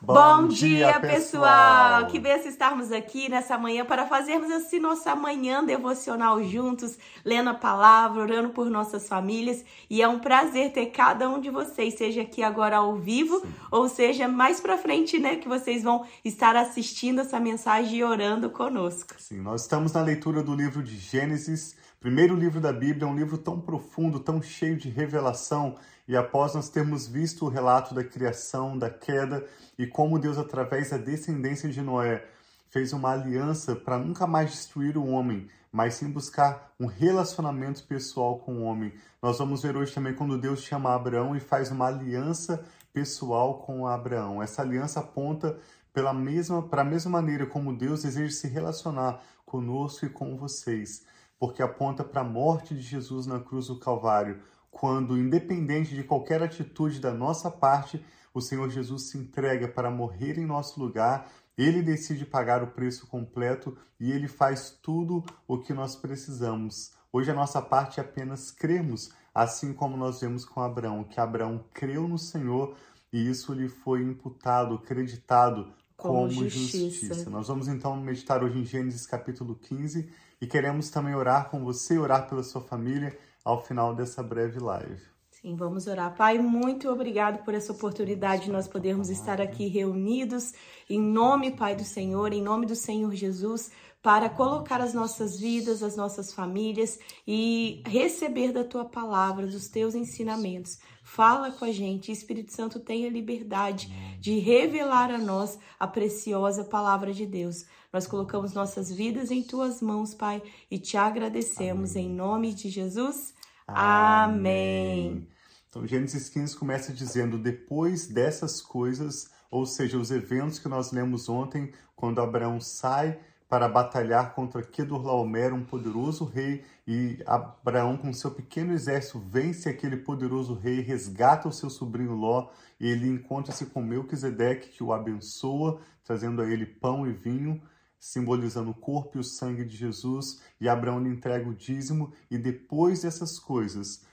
[0.00, 2.06] Bom, Bom dia, dia, pessoal!
[2.06, 7.54] Que benção estarmos aqui nessa manhã para fazermos assim nossa manhã devocional juntos, lendo a
[7.54, 9.64] palavra, orando por nossas famílias.
[9.88, 13.54] E é um prazer ter cada um de vocês, seja aqui agora ao vivo, Sim.
[13.70, 18.50] ou seja mais para frente, né, que vocês vão estar assistindo essa mensagem e orando
[18.50, 19.14] conosco.
[19.18, 21.74] Sim, nós estamos na leitura do livro de Gênesis,
[22.06, 25.74] primeiro livro da Bíblia, um livro tão profundo, tão cheio de revelação
[26.06, 29.44] e após nós termos visto o relato da criação, da queda
[29.76, 32.24] e como Deus, através da descendência de Noé,
[32.70, 38.38] fez uma aliança para nunca mais destruir o homem, mas sim buscar um relacionamento pessoal
[38.38, 38.92] com o homem.
[39.20, 43.84] Nós vamos ver hoje também quando Deus chama Abraão e faz uma aliança pessoal com
[43.84, 44.40] Abraão.
[44.40, 45.58] Essa aliança aponta
[45.92, 51.04] pela mesma, para a mesma maneira como Deus deseja se relacionar conosco e com vocês,
[51.38, 54.40] porque aponta para a morte de Jesus na cruz do Calvário,
[54.70, 58.04] quando, independente de qualquer atitude da nossa parte,
[58.34, 63.06] o Senhor Jesus se entrega para morrer em nosso lugar, ele decide pagar o preço
[63.06, 66.92] completo e ele faz tudo o que nós precisamos.
[67.10, 71.64] Hoje a nossa parte é apenas cremos, assim como nós vemos com Abraão, que Abraão
[71.72, 72.76] creu no Senhor
[73.10, 77.06] e isso lhe foi imputado, creditado como, como justiça.
[77.06, 77.30] justiça.
[77.30, 81.98] Nós vamos então meditar hoje em Gênesis capítulo 15 e queremos também orar com você,
[81.98, 85.00] orar pela sua família ao final dessa breve live.
[85.30, 86.14] Sim, vamos orar.
[86.16, 90.52] Pai, muito obrigado por essa oportunidade de nós podermos estar aqui reunidos
[90.88, 93.70] em nome, Pai do Senhor, em nome do Senhor Jesus,
[94.06, 99.96] para colocar as nossas vidas, as nossas famílias e receber da tua palavra, dos teus
[99.96, 100.78] ensinamentos.
[101.02, 107.12] Fala com a gente, Espírito Santo tenha liberdade de revelar a nós a preciosa palavra
[107.12, 107.64] de Deus.
[107.92, 110.40] Nós colocamos nossas vidas em tuas mãos, Pai,
[110.70, 112.06] e te agradecemos Amém.
[112.06, 113.34] em nome de Jesus.
[113.66, 115.26] Amém.
[115.68, 121.28] Então, Gênesis 15 começa dizendo: depois dessas coisas, ou seja, os eventos que nós lemos
[121.28, 123.18] ontem, quando Abraão sai
[123.48, 129.96] para batalhar contra Kedorlaomer, um poderoso rei, e Abraão, com seu pequeno exército, vence aquele
[129.96, 132.48] poderoso rei, resgata o seu sobrinho Ló,
[132.80, 137.60] e ele encontra-se com Melquisedeque, que o abençoa, trazendo a ele pão e vinho
[137.98, 142.38] simbolizando o corpo e o sangue de Jesus, e Abraão lhe entrega o dízimo, e
[142.38, 144.04] depois dessas coisas,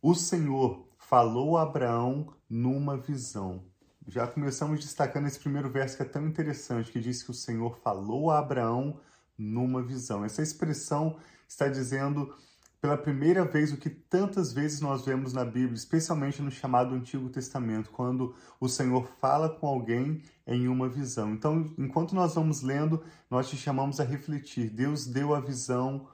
[0.00, 3.62] o Senhor falou a Abraão numa visão.
[4.06, 7.78] Já começamos destacando esse primeiro verso que é tão interessante, que diz que o Senhor
[7.78, 9.00] falou a Abraão
[9.36, 10.24] numa visão.
[10.24, 11.16] Essa expressão
[11.48, 12.34] está dizendo
[12.82, 17.30] pela primeira vez o que tantas vezes nós vemos na Bíblia, especialmente no chamado Antigo
[17.30, 21.32] Testamento, quando o Senhor fala com alguém em uma visão.
[21.32, 24.68] Então, enquanto nós vamos lendo, nós te chamamos a refletir.
[24.68, 26.06] Deus deu a visão,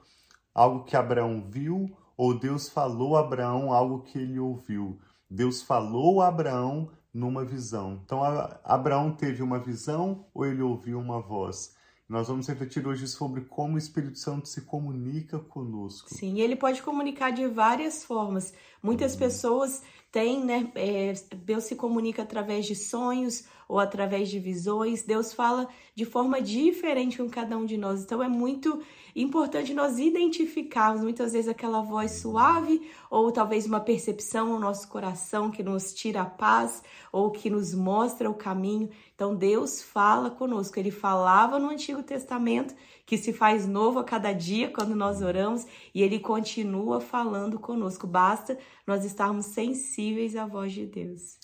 [0.55, 4.97] algo que Abraão viu, ou Deus falou a Abraão algo que ele ouviu.
[5.29, 8.01] Deus falou a Abraão numa visão.
[8.05, 8.21] Então,
[8.63, 11.75] Abraão teve uma visão ou ele ouviu uma voz?
[12.07, 16.13] Nós vamos refletir hoje sobre como o Espírito Santo se comunica conosco.
[16.13, 18.53] Sim, ele pode comunicar de várias formas.
[18.81, 19.81] Muitas pessoas
[20.11, 20.69] têm, né?
[20.75, 25.03] É, Deus se comunica através de sonhos ou através de visões.
[25.03, 28.03] Deus fala de forma diferente com cada um de nós.
[28.03, 28.81] Então é muito
[29.15, 35.49] importante nós identificarmos muitas vezes aquela voz suave ou talvez uma percepção no nosso coração
[35.49, 36.83] que nos tira a paz
[37.13, 38.89] ou que nos mostra o caminho.
[39.15, 40.77] Então Deus fala conosco.
[40.77, 42.75] Ele falava no Antigo Testamento
[43.11, 48.07] que se faz novo a cada dia quando nós oramos e ele continua falando conosco.
[48.07, 48.57] Basta
[48.87, 51.37] nós estarmos sensíveis à voz de Deus.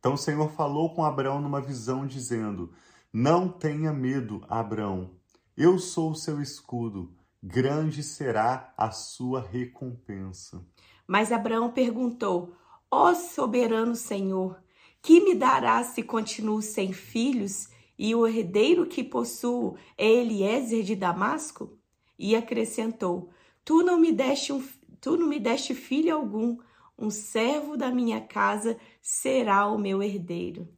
[0.00, 2.72] Então o Senhor falou com Abraão numa visão dizendo:
[3.12, 5.12] Não tenha medo, Abraão
[5.56, 10.66] eu sou o seu escudo, grande será a sua recompensa.
[11.06, 12.56] Mas Abraão perguntou:
[12.90, 14.60] Ó soberano Senhor,
[15.00, 17.68] que me darás se continuo sem filhos
[18.02, 21.78] e o herdeiro que possuo é Eliezer de Damasco?
[22.18, 23.30] E acrescentou:
[23.64, 24.60] Tu não me deste um,
[25.00, 26.58] tu não me deste filho algum,
[26.98, 30.68] um servo da minha casa será o meu herdeiro.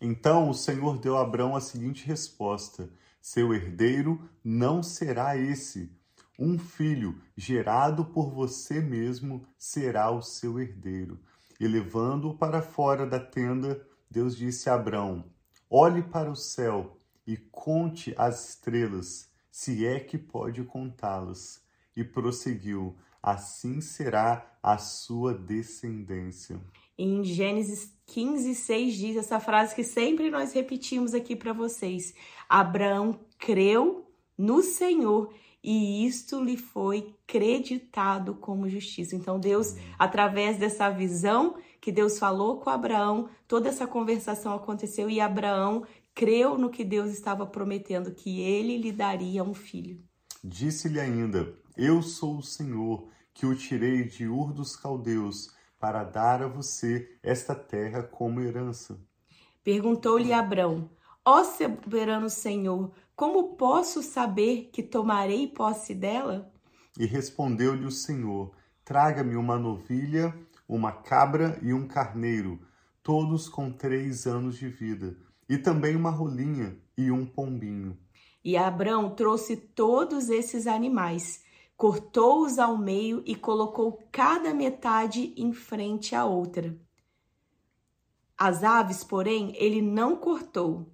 [0.00, 2.90] Então o Senhor deu a Abraão a seguinte resposta:
[3.20, 5.92] seu herdeiro não será esse.
[6.38, 11.20] Um filho gerado por você mesmo será o seu herdeiro.
[11.60, 15.33] E levando-o para fora da tenda, Deus disse a Abraão:
[15.76, 21.64] Olhe para o céu e conte as estrelas, se é que pode contá-las.
[21.96, 26.60] E prosseguiu: Assim será a sua descendência.
[26.96, 32.14] Em Gênesis 15, 6 diz essa frase que sempre nós repetimos aqui para vocês.
[32.48, 39.16] Abraão creu no Senhor e isto lhe foi creditado como justiça.
[39.16, 45.20] Então Deus, através dessa visão que Deus falou com Abraão, toda essa conversação aconteceu e
[45.20, 45.84] Abraão
[46.14, 50.02] creu no que Deus estava prometendo, que ele lhe daria um filho.
[50.42, 56.42] Disse-lhe ainda: Eu sou o Senhor, que o tirei de Ur dos Caldeus, para dar
[56.42, 58.98] a você esta terra como herança.
[59.62, 60.88] Perguntou-lhe Abrão:
[61.22, 66.50] Ó soberano Senhor, como posso saber que tomarei posse dela?
[66.98, 68.52] E respondeu-lhe o Senhor:
[68.86, 70.34] Traga-me uma novilha,
[70.68, 72.60] uma cabra e um carneiro,
[73.02, 75.16] todos com três anos de vida
[75.48, 77.98] e também uma rolinha e um pombinho.
[78.44, 81.44] E Abrão trouxe todos esses animais,
[81.76, 86.76] cortou-os ao meio e colocou cada metade em frente à outra.
[88.36, 90.90] As aves, porém, ele não cortou.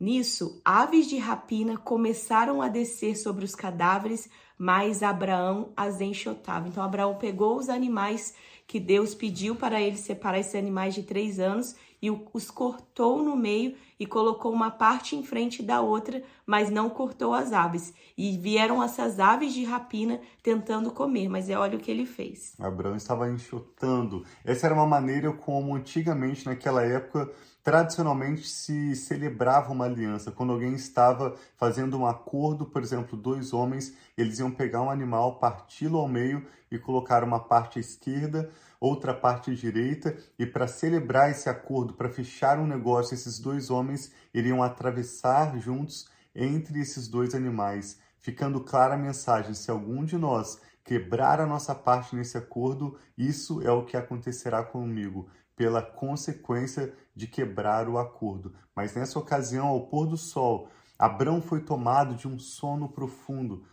[0.00, 6.68] Nisso, aves de rapina começaram a descer sobre os cadáveres, mas Abraão as enxotava.
[6.68, 8.34] Então, Abraão pegou os animais
[8.68, 13.34] que Deus pediu para ele separar esses animais de três anos e os cortou no
[13.34, 17.92] meio e colocou uma parte em frente da outra, mas não cortou as aves.
[18.16, 22.54] E vieram essas aves de rapina tentando comer, mas é olha o que ele fez.
[22.60, 24.22] Abraão estava enxotando.
[24.44, 27.32] Essa era uma maneira como antigamente, naquela época,
[27.68, 30.32] tradicionalmente se celebrava uma aliança.
[30.32, 35.38] Quando alguém estava fazendo um acordo, por exemplo, dois homens, eles iam pegar um animal,
[35.38, 38.48] parti-lo ao meio e colocar uma parte à esquerda,
[38.80, 43.68] outra parte à direita, e para celebrar esse acordo, para fechar um negócio, esses dois
[43.68, 50.16] homens iriam atravessar juntos entre esses dois animais, ficando clara a mensagem: se algum de
[50.16, 55.28] nós quebrar a nossa parte nesse acordo, isso é o que acontecerá comigo,
[55.58, 58.54] pela consequência de quebrar o acordo.
[58.74, 63.64] Mas nessa ocasião, ao pôr do sol, Abrão foi tomado de um sono profundo,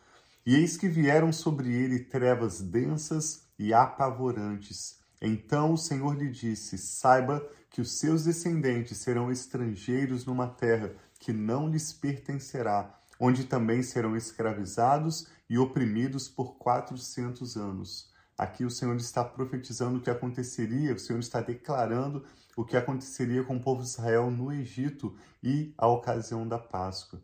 [0.44, 5.00] e eis que vieram sobre ele trevas densas e apavorantes.
[5.22, 11.32] Então o Senhor lhe disse: Saiba que os seus descendentes serão estrangeiros numa terra que
[11.32, 18.14] não lhes pertencerá, onde também serão escravizados e oprimidos por quatrocentos anos.
[18.38, 23.44] Aqui o Senhor está profetizando o que aconteceria, o Senhor está declarando o que aconteceria
[23.44, 27.22] com o povo de Israel no Egito e a ocasião da Páscoa.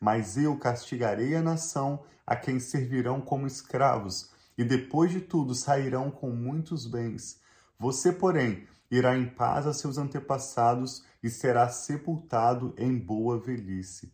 [0.00, 6.10] Mas eu castigarei a nação a quem servirão como escravos, e depois de tudo sairão
[6.10, 7.40] com muitos bens.
[7.78, 14.12] Você, porém, irá em paz a seus antepassados e será sepultado em boa velhice.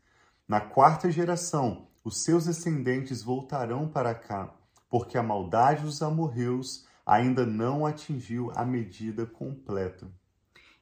[0.48, 4.54] Na quarta geração, os seus descendentes voltarão para cá,
[4.90, 10.12] porque a maldade dos amorreus ainda não atingiu a medida completa.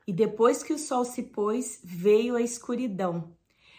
[0.07, 3.37] E depois que o sol se pôs, veio a escuridão.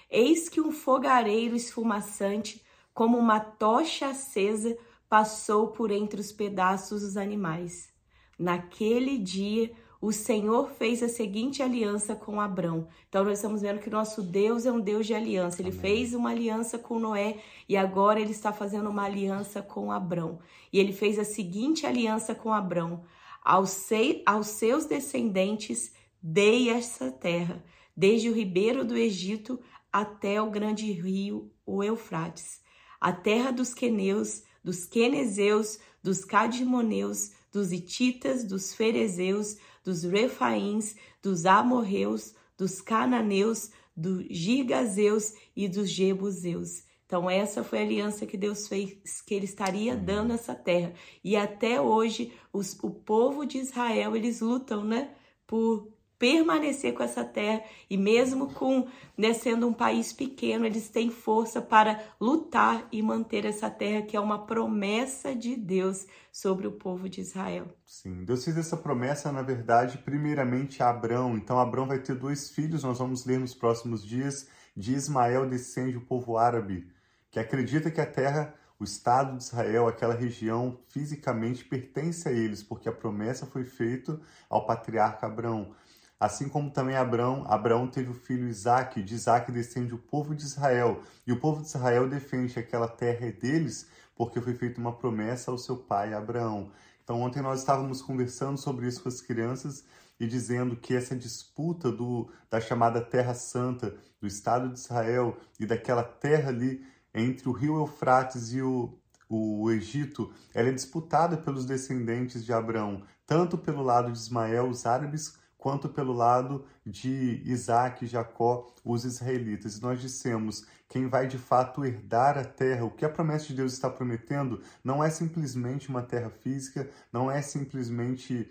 [0.10, 4.78] Eis que um fogareiro esfumaçante, como uma tocha acesa,
[5.10, 7.90] passou por entre os pedaços dos animais.
[8.38, 12.88] Naquele dia, o Senhor fez a seguinte aliança com Abrão.
[13.10, 15.62] Então, nós estamos vendo que nosso Deus é um Deus de aliança.
[15.62, 15.82] Ele Amém.
[15.82, 17.38] fez uma aliança com Noé
[17.68, 20.40] e agora ele está fazendo uma aliança com Abrão.
[20.72, 23.04] E ele fez a seguinte aliança com Abrão:
[23.44, 23.90] aos,
[24.26, 25.92] aos seus descendentes
[26.22, 27.64] dei essa terra,
[27.96, 29.60] desde o ribeiro do Egito
[29.92, 32.62] até o grande rio, o Eufrates,
[33.02, 41.46] a terra dos queneus, dos quenezeus, dos cadimoneus, dos ititas, dos ferezeus, dos refaíns, dos
[41.46, 46.84] amorreus, dos cananeus, dos gigazeus e dos jebuseus.
[47.06, 50.94] Então essa foi a aliança que Deus fez, que ele estaria dando essa terra.
[51.24, 55.12] E até hoje os, o povo de Israel, eles lutam, né,
[55.48, 58.86] por permanecer com essa terra e mesmo com
[59.18, 64.18] né, sendo um país pequeno, eles têm força para lutar e manter essa terra que
[64.18, 67.68] é uma promessa de Deus sobre o povo de Israel.
[67.86, 71.38] Sim, Deus fez essa promessa, na verdade, primeiramente a Abrão.
[71.38, 75.98] Então Abrão vai ter dois filhos, nós vamos ler nos próximos dias, de Ismael descende
[75.98, 76.92] o povo árabe,
[77.32, 82.64] que acredita que a terra o Estado de Israel, aquela região, fisicamente pertence a eles,
[82.64, 84.18] porque a promessa foi feita
[84.50, 85.76] ao patriarca Abraão.
[86.20, 90.44] Assim como também Abraão, Abraão teve o filho Isaac, de Isaac descende o povo de
[90.44, 94.82] Israel, e o povo de Israel defende que aquela terra é deles, porque foi feita
[94.82, 96.72] uma promessa ao seu pai Abraão.
[97.02, 99.86] Então ontem nós estávamos conversando sobre isso com as crianças
[100.20, 105.66] e dizendo que essa disputa do, da chamada Terra Santa, do Estado de Israel e
[105.66, 108.94] daquela terra ali entre o rio Eufrates e o,
[109.30, 114.86] o Egito, ela é disputada pelos descendentes de Abraão, tanto pelo lado de Ismael, os
[114.86, 119.78] árabes, quanto pelo lado de Isaac Jacó, os israelitas.
[119.78, 123.56] E nós dissemos: quem vai de fato herdar a terra, o que a promessa de
[123.56, 128.50] Deus está prometendo, não é simplesmente uma terra física, não é simplesmente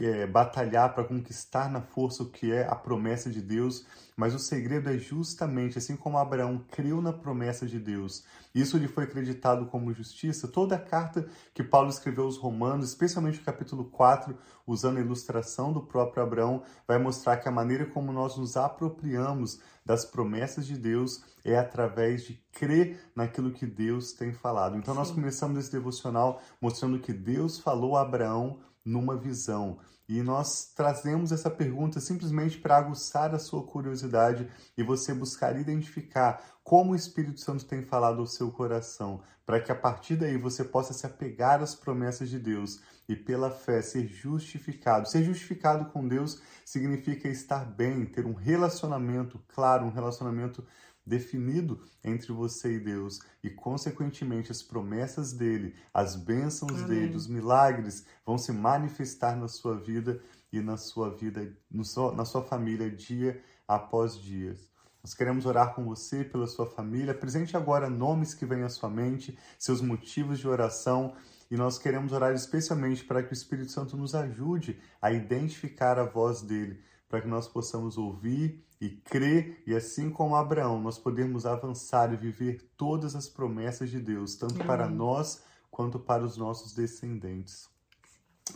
[0.00, 3.86] é, batalhar para conquistar na força o que é a promessa de Deus,
[4.16, 8.24] mas o segredo é justamente assim como Abraão creu na promessa de Deus,
[8.56, 10.48] isso lhe foi acreditado como justiça.
[10.48, 14.34] Toda a carta que Paulo escreveu aos Romanos, especialmente o capítulo 4,
[14.66, 19.60] usando a ilustração do próprio Abraão, vai mostrar que a maneira como nós nos apropriamos
[19.84, 24.78] das promessas de Deus é através de crer naquilo que Deus tem falado.
[24.78, 25.00] Então Sim.
[25.00, 29.78] nós começamos esse devocional mostrando que Deus falou a Abraão numa visão.
[30.08, 36.40] E nós trazemos essa pergunta simplesmente para aguçar a sua curiosidade e você buscar identificar
[36.62, 40.62] como o Espírito Santo tem falado ao seu coração, para que a partir daí você
[40.62, 45.08] possa se apegar às promessas de Deus e pela fé ser justificado.
[45.08, 50.64] Ser justificado com Deus significa estar bem, ter um relacionamento claro, um relacionamento
[51.06, 56.86] definido entre você e Deus e, consequentemente, as promessas dele, as bênçãos Amém.
[56.86, 60.20] dele, os milagres vão se manifestar na sua vida
[60.52, 61.52] e na sua vida,
[61.84, 64.56] seu, na sua família, dia após dia.
[65.02, 67.14] Nós queremos orar com você, pela sua família.
[67.14, 71.14] Presente agora nomes que vêm à sua mente, seus motivos de oração.
[71.48, 76.04] E nós queremos orar especialmente para que o Espírito Santo nos ajude a identificar a
[76.04, 81.46] voz dele para que nós possamos ouvir e crer, e assim como Abraão, nós podemos
[81.46, 84.66] avançar e viver todas as promessas de Deus, tanto Amém.
[84.66, 87.68] para nós quanto para os nossos descendentes.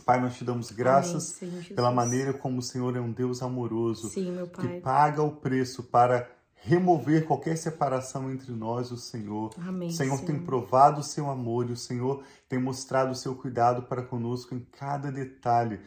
[0.05, 4.09] Pai, nós te damos graças Amém, pela maneira como o Senhor é um Deus amoroso,
[4.09, 6.29] Sim, que paga o preço para
[6.63, 9.51] remover qualquer separação entre nós e o Senhor.
[9.57, 10.27] Amém, o Senhor Senhor.
[10.27, 14.53] tem provado o seu amor e o Senhor tem mostrado o seu cuidado para conosco
[14.53, 15.79] em cada detalhe.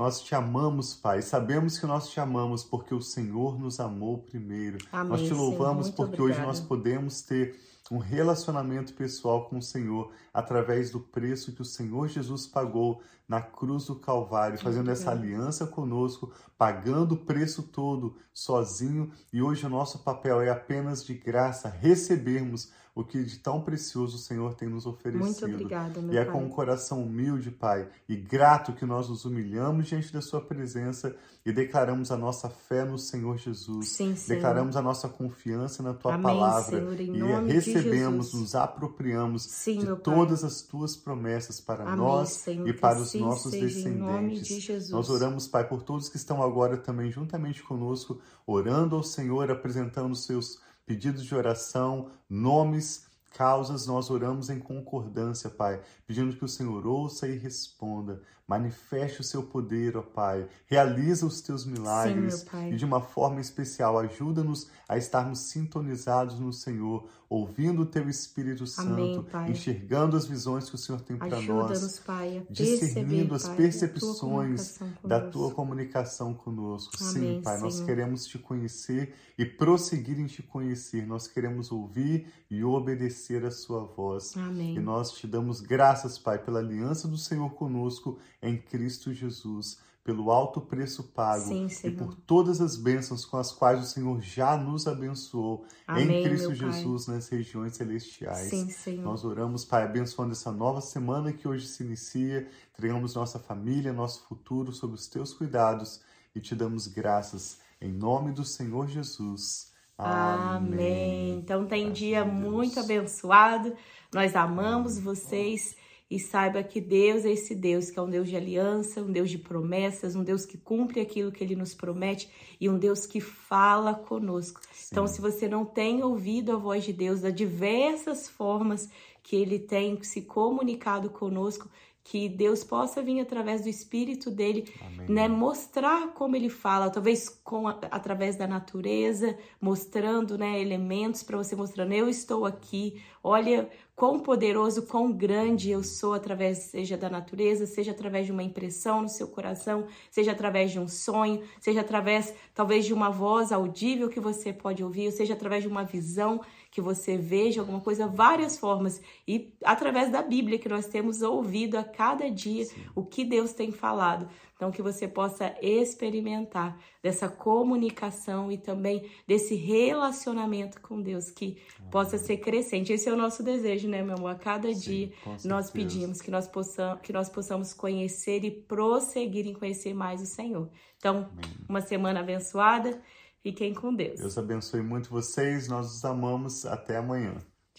[0.00, 1.20] Nós te amamos, Pai.
[1.20, 4.78] Sabemos que nós te amamos porque o Senhor nos amou primeiro.
[4.90, 6.40] Amém, nós te louvamos Senhor, porque obrigada.
[6.40, 11.66] hoje nós podemos ter um relacionamento pessoal com o Senhor através do preço que o
[11.66, 18.16] Senhor Jesus pagou na cruz do Calvário, fazendo essa aliança conosco, pagando o preço todo
[18.34, 19.12] sozinho.
[19.32, 24.16] E hoje o nosso papel é apenas de graça recebermos o que de tão precioso
[24.16, 25.24] o Senhor tem nos oferecido.
[25.24, 26.32] Muito obrigada, meu E é pai.
[26.34, 31.14] com um coração humilde, Pai, e grato que nós nos humilhamos diante da Sua presença
[31.46, 33.90] e declaramos a nossa fé no Senhor Jesus.
[33.90, 34.36] Sim, Senhor.
[34.36, 38.34] Declaramos a nossa confiança na Tua Amém, palavra Senhor, em e nome recebemos, de Jesus.
[38.42, 39.96] nos apropriamos Sim, de Pai.
[40.02, 44.62] todas as Tuas promessas para Amém, nós Senhor, e para os nossos descendentes.
[44.62, 44.92] de.
[44.92, 50.14] Nós oramos, Pai, por todos que estão agora também juntamente conosco, orando ao Senhor, apresentando
[50.14, 56.86] seus pedidos de oração, nomes, causas, nós oramos em concordância, Pai, pedindo que o Senhor
[56.86, 58.22] ouça e responda.
[58.50, 60.44] Manifeste o seu poder, ó Pai.
[60.66, 66.52] Realiza os teus milagres Sim, e de uma forma especial ajuda-nos a estarmos sintonizados no
[66.52, 69.52] Senhor, ouvindo o teu Espírito Amém, Santo, Pai.
[69.52, 75.52] enxergando as visões que o Senhor tem para nós Pai, discernindo as percepções da tua
[75.52, 76.92] comunicação conosco.
[77.00, 77.86] Amém, Sim, Pai, nós Senhor.
[77.86, 81.06] queremos te conhecer e prosseguir em te conhecer.
[81.06, 84.36] Nós queremos ouvir e obedecer a sua voz.
[84.36, 84.74] Amém.
[84.74, 90.30] E nós te damos graças, Pai, pela aliança do Senhor conosco em Cristo Jesus, pelo
[90.30, 94.56] alto preço pago Sim, e por todas as bênçãos com as quais o Senhor já
[94.56, 96.54] nos abençoou Amém, em Cristo.
[96.54, 98.48] Jesus nas regiões celestiais.
[98.48, 98.96] Sim.
[99.02, 102.48] Nós oramos, Pai, abençoando essa nova semana que hoje se inicia.
[102.72, 106.00] Entregamos nossa família, nosso futuro sob os teus cuidados
[106.34, 109.70] e te damos graças em nome do Senhor Jesus.
[109.96, 111.38] Amém.
[111.38, 113.74] Então tem dia muito abençoado.
[114.12, 115.76] Nós amamos vocês
[116.10, 119.30] e saiba que Deus é esse Deus que é um Deus de aliança, um Deus
[119.30, 122.28] de promessas, um Deus que cumpre aquilo que ele nos promete
[122.60, 124.60] e um Deus que fala conosco.
[124.90, 128.88] Então, se você não tem ouvido a voz de Deus das diversas formas
[129.22, 131.70] que ele tem se comunicado conosco,
[132.10, 135.06] que Deus possa vir através do Espírito dele, Amém.
[135.08, 141.36] né, mostrar como ele fala, talvez com a- através da natureza, mostrando, né, elementos para
[141.36, 143.00] você mostrando eu estou aqui.
[143.22, 148.42] Olha quão poderoso, quão grande eu sou através seja da natureza, seja através de uma
[148.42, 153.52] impressão no seu coração, seja através de um sonho, seja através talvez de uma voz
[153.52, 156.40] audível que você pode ouvir, ou seja através de uma visão
[156.70, 161.76] que você veja alguma coisa, várias formas e através da Bíblia que nós temos ouvido
[161.76, 164.28] a cada dia o que Deus tem falado.
[164.54, 171.56] Então, que você possa experimentar dessa comunicação e também desse relacionamento com Deus, que
[171.90, 172.92] possa ser crescente.
[172.92, 174.32] Esse é o nosso desejo, né, meu amor?
[174.32, 175.12] A cada Sim, dia
[175.46, 180.26] nós pedimos que nós, possamos, que nós possamos conhecer e prosseguir em conhecer mais o
[180.26, 180.68] Senhor.
[180.98, 181.30] Então,
[181.66, 183.00] uma semana abençoada.
[183.42, 184.20] Fiquem com Deus.
[184.20, 185.66] Deus abençoe muito vocês.
[185.68, 186.66] Nós os amamos.
[186.66, 187.38] Até amanhã.